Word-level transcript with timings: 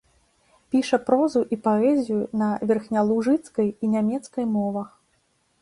Піша 0.75 0.97
прозу 1.09 1.41
і 1.57 1.59
паэзію 1.67 2.19
на 2.43 2.49
верхнялужыцкай 2.71 3.67
і 3.83 3.91
нямецкай 3.97 4.45
мовах. 4.59 4.89